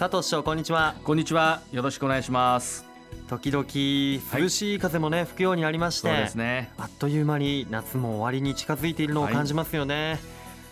[0.00, 0.94] 佐藤市長こんにちは。
[1.04, 1.60] こんにちは。
[1.72, 2.86] よろしくお願いします。
[3.28, 6.72] 時々涼しい風もね、吹くようになりましてそうですね。
[6.78, 10.18] あっという間に夏も終わりに近づいているのを感じますよね、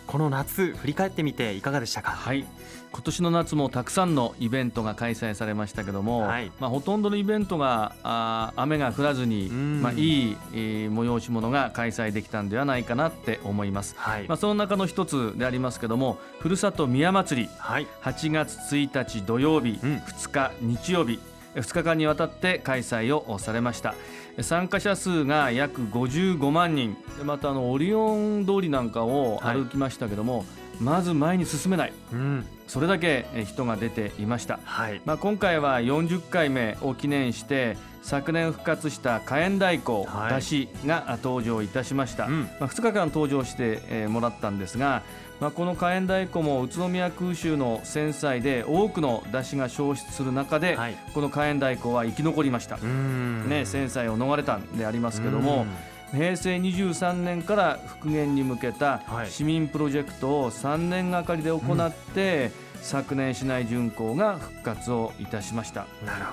[0.09, 2.09] この夏振り返ってみていかがでしたか？
[2.09, 2.43] はい。
[2.91, 6.51] 今年の夏もたくさんのイベントが開催されましたけども、はい。
[6.59, 9.81] まあ、ほとんどのイベントがあー雨が降らずに、うん。
[9.83, 17.49] まあ、いい、えー催し物が開催できたんではないかなって思います、はい、まあ、その中の一つでありますけどもふるさと宮祭り。
[17.59, 17.85] はい。
[18.01, 19.97] 8月1日土曜日、うん。
[19.97, 21.19] 2日日曜日
[21.53, 23.93] 2日間にわたって開催をされました
[24.41, 26.95] 参加者数が約55万人。
[27.17, 30.45] でまたあのオリオン通りなんかを歩きましたけども、
[30.79, 31.93] まず前に進めない。
[32.13, 32.45] うん。
[32.67, 35.01] それだけえ人が出ていました、はい。
[35.03, 40.35] まあ、今回は40回目を記念して昨年復活した火炎太鼓はい。
[40.35, 42.41] 出しが登場いたしました、うん。
[42.59, 45.01] まあ、2日間登場してえーもらったんですが、
[45.39, 50.97] まあ、この火炎太鼓も宇都宮空襲の戦災で多くの出汁が消失する中で、はい。
[51.13, 53.49] この火炎太鼓は生き残りました、うん。
[53.49, 55.65] ね、戦災を逃れたんでありますけども、
[56.11, 59.31] 平成23年から復元に向けたはい。
[59.31, 62.51] 市民プロジェクトを3年がかりで行って、
[62.81, 65.85] 昨年市内巡行が復活をいたしました、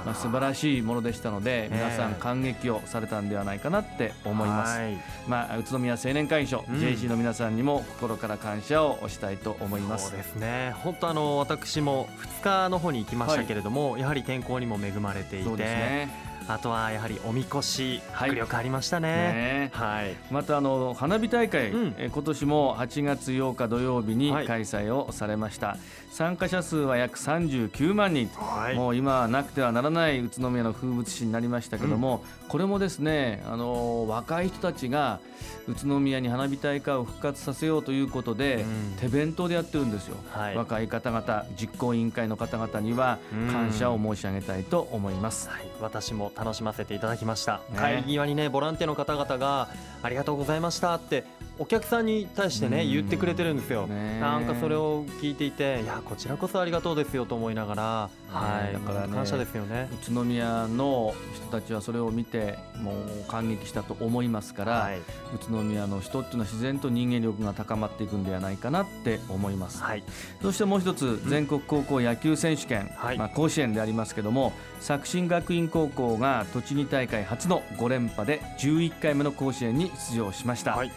[0.04, 4.96] まあ、素晴らしいものでしたので、え皆さん感激をされたんではないかなって思います、はい。
[5.26, 6.76] まあ、宇都宮青年会議所、うん。
[6.76, 10.10] JC の皆さんにも心から感謝をしたいと思います。
[10.10, 10.74] そうですね。
[10.82, 12.08] 本当あの私も
[12.40, 19.08] 2日の方に行きましたけれども、やはり天候にも恵まれていて、ねあとはやはりおみこしはい迫力ありましたね。
[19.08, 19.70] ね。
[19.72, 20.14] はい。
[20.30, 21.94] またあの花火大会、うん。
[21.98, 24.46] え今年も8月8日土曜日にはい。
[24.46, 25.76] 開催をされました、
[26.10, 28.28] 参加者数は約39万人。
[28.28, 28.76] はい。
[28.76, 35.20] もう今はなくてはならない宇都宮の風物詩になりましたけども、これもですねあの若い人たちが
[35.68, 38.96] 宇都宮に花火大会を復活させようということで、うん。
[39.00, 40.56] 手弁当でやってるんですよ、はい。
[40.56, 43.52] 若い方々実行委員会の方々にはうん。
[43.52, 48.02] 感謝を申し上げたいと思います、はい、私も楽しませていただきました、ね。
[48.02, 49.68] 帰り際にねボランティアの方々が
[50.02, 51.24] ありがとうございましたって
[51.58, 52.90] お客さんに対してねうん。
[52.90, 54.20] 言ってくれてるんですよ、ね。
[54.20, 57.82] なんかそれを聞いていていやこちらこそありがとうですよと思いながら、
[58.28, 58.72] はい。
[58.72, 59.88] だからね感謝ですよね。
[60.02, 65.02] 宇都宮の人たちはそれを見てもう感激したと思いますから、はい、宇
[65.50, 70.02] 都宮の人っていうのは自然と人間力が高まっていくんではないかなって思います、はい、
[70.42, 73.18] そしてもう一つ全国高校野球選手権、はい。
[73.18, 80.92] まあ、甲子園でありますけども作新学院高校が栃木大会初の5連覇で11回目の甲子園に出場しました、はい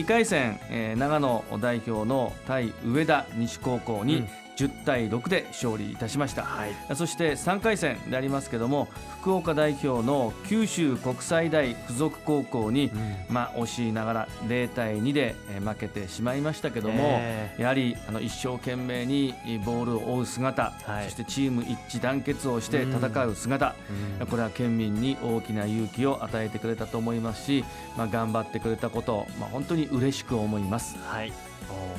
[0.00, 4.26] 2回戦、えー長野代表の対上田西高校に
[4.64, 6.72] 10対6で勝利いたしました、はい。
[6.94, 8.88] そして3回戦でありますけども
[9.20, 12.90] 福岡代表の九州国際大附属高校に、
[13.28, 19.34] まあ、惜しいながら0対2でえー負けてしまいましたけども、えやはりあの一生懸命に
[19.64, 21.04] ボールを追う姿、はい。
[21.04, 23.74] そしてチーム一致団結をして戦う姿、
[24.20, 24.26] うん。
[24.26, 27.64] これは県民に大きな勇気を与えてくれたと思いますし、
[27.96, 30.96] まあ、頑張ってくれたこと、まあ、本当に嬉しく思います。
[30.98, 31.49] はい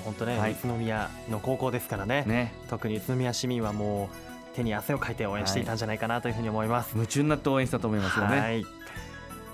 [0.03, 0.51] 本当ね、はい。
[0.51, 2.23] 宇都宮の高校ですからね。
[2.25, 4.09] ね、特に宇都宮市民はも
[4.53, 8.39] う手に汗をかいて応援していたんじゃないかなというふうに思います、夢中になって応援したと思いますよね。
[8.39, 8.66] はい。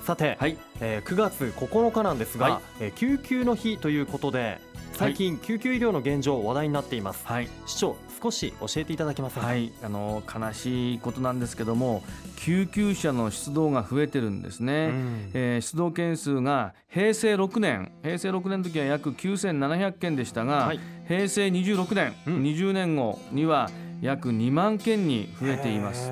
[0.05, 2.85] さて、はい、えー9月9日なんですが、はい。
[2.85, 4.59] えー救急の日ということで
[4.97, 7.23] 最近、救急医療の現状話題になっています。
[7.27, 7.47] はい。
[7.67, 9.47] 市長少し教えていただけませんか？
[9.47, 12.01] はい、あの悲しいことなんですけども
[12.37, 15.31] 救急車の出動が増えてるんですね、うん。
[15.35, 17.91] えー出動件数が平成6年。
[18.01, 20.79] 平成6年の時は約9700件でしたが、はい。
[21.07, 22.41] 平成26年、うん。
[22.41, 23.69] 20年後には
[24.01, 26.09] 約2万件に増えています。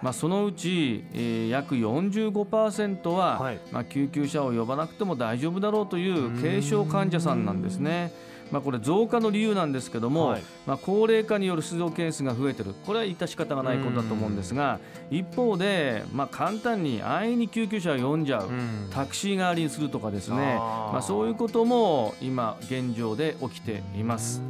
[0.00, 3.58] へまあ、そのうち、えー約45%は、はい。
[3.72, 8.12] まあ、救急車を呼ばなくても大丈夫だろうという軽症患者さんなんですね。
[8.50, 10.42] まあ、これ増加の理由なんですけども、はい。
[10.66, 12.74] まあ、高齢化による出動件数が増えてる。
[12.86, 18.50] これは致し方がないことだと思うんですが一方で、まあ、簡単に安易に救急車を呼んじゃう、
[18.90, 20.36] タクシー代わりにするとかですね。
[20.36, 24.42] まあ、そういうことも今現状で起きています。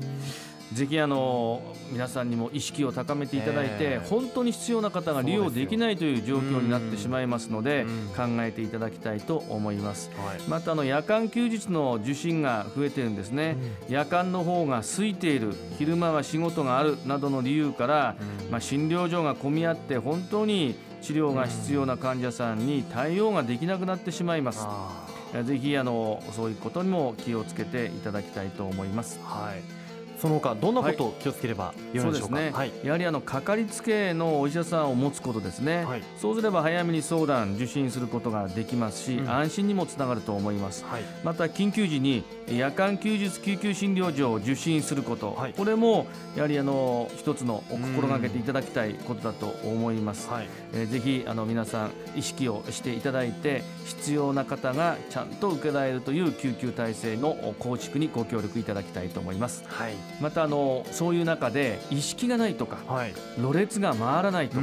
[0.73, 1.61] ぜひあの
[1.91, 4.07] 皆さんにも意識を高めていただいて、ええ。
[4.09, 8.09] 本当に必要な方が利用できないという状況になってしまいますのでうん。
[8.11, 10.11] 考えていただきたいと思います。
[10.17, 10.41] はい。
[10.49, 13.57] またあの夜間休日の受診が増えてるんですね、
[13.89, 18.17] 夜間の方が空いている昼間は仕事があるなどの理由から、
[18.51, 24.61] まあ、診療所が混み合って本当に治療が必要な患者さんに対応ができなくなってしまいます。
[24.65, 25.07] あ
[25.45, 29.21] ぜひあのそういうことにも気をつけていただきたいと思います。
[29.23, 29.80] ーはい
[30.21, 46.07] その他どんなことを気をつければよいでしょうか、ね、はい、やはりあのかかりつけのお医者さんを持つことですね、はい、そうすれば早めに相談受診することができますし、うん、安心にもつながると思います、はい、また緊急時に夜間休日救急診療所を受診すること、これも
[46.37, 64.63] やはりあの一つの心がけていただきたいことだと思います、はい、えー、ぜひあの皆さん意識をしていただいて必要な方がちゃんと受けられるという救急体制の構築にご協力いただきたいと思います、はい、またあのそういう中で意識がないとか、はい、ろれつが回らないとか、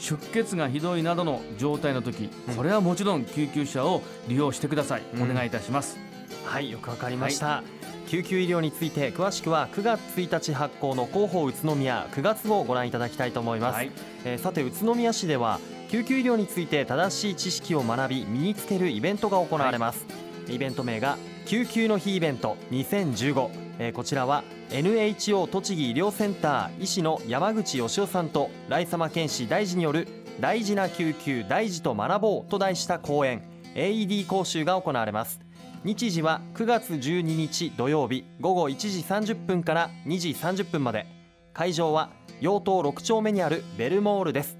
[0.00, 6.06] 出血がひどいなどの状態の時、これはもちろん救急車を利用してください、お願いいたします。
[6.46, 7.64] はいよくわかりました、は
[8.06, 13.90] い、救急医療について詳しくは9月1日発行の広報宇都宮9月をご覧いただきたいと思います、はい、
[14.24, 15.60] えー、さて宇都宮市では
[15.90, 20.06] 救急医療について正しい知識を学び身につけるイベントが行われます、
[20.46, 30.08] はい、イベント名が救急の日イベント2015、えー、こちらは NHO 栃木医療センター医師の山口義雄さんと来様県士大臣による
[30.40, 33.44] 大事な救急大事と学ぼうと題した講演
[33.76, 35.40] AED 講習が行われます。
[35.84, 41.06] 日時は9月12日土曜日午後1時30分から2時30分まで。
[41.52, 42.10] 会場は
[42.40, 44.58] 陽東6丁目にあるベルモールです。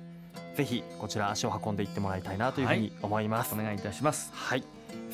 [0.54, 4.30] ぜひこちら足を運んでいってもらいたいなというふうに思います、はい、お願いいたします。
[4.32, 4.62] はい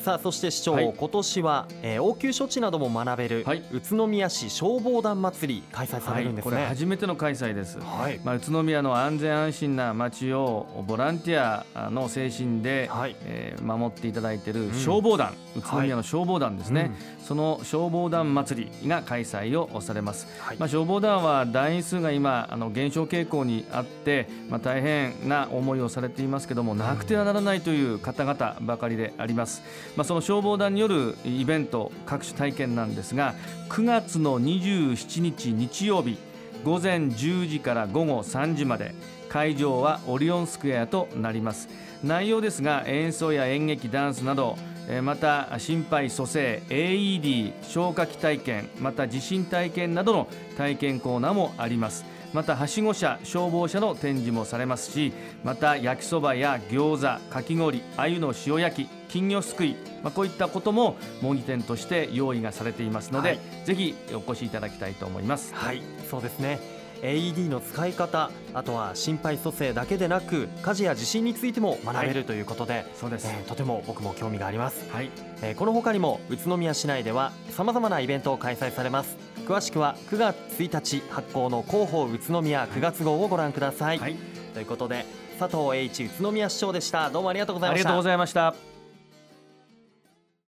[0.03, 8.19] さあそして市長、はい、今年は、えー、応急処置なども学べる、はい、宇都宮市消防団祭り開催されるんですね、はい、これ初めての開催です、はい。
[8.21, 13.15] まあ、宇都宮の安全安心な街をボランティアの精神で、はい。
[13.23, 20.57] えー、守っていただいている消防団、うん、宇都宮の消防団ですね、うん、その消防団祭りが開催をされます、はい。
[20.57, 29.61] まあ、消防団は団員数が今あの減少傾向にあって、まあ、大変な思いをされていますけどもなくてはならないという方々ばかりであります、
[29.95, 33.35] まあ、その消防団によるイベント各種体験なんですが
[33.69, 36.17] 9月の27日日曜日
[36.63, 38.95] 午前10時から午後3時まで
[39.29, 41.67] 会場はオリオンスクエアとなります。
[42.03, 44.57] 内容ですが演奏や演劇ダンスなど
[45.01, 52.05] また心肺蘇生 AED 消火器体験また地震体験などの体験コーナーもあります。
[52.33, 55.13] またはしご車消防車の展示もされますし
[55.43, 65.53] また焼きそばや餃子かき氷鮎の塩焼き金魚すくい、まあ、こういったことも模擬店として用意がされていますので、はい、ぜひお越しいただきたいと思います。
[65.53, 66.83] はいそうですね。
[67.03, 75.11] AED の使い方あとは心肺蘇生だけでなく火事や地震についても学べるということで、はい、そうです、えー、とても僕も興味があります、はい。
[75.41, 84.15] えー、この他にも宇都宮市内ではさまざまなイベントを開催されます詳しくは9月1日発行の広報宇都宮9月号をご覧ください、はい、
[84.53, 85.05] ということで
[85.39, 87.09] 佐藤栄一宇都宮市長でした。
[87.09, 87.89] どうもありがとうございました。
[87.89, 88.72] ありがとうございました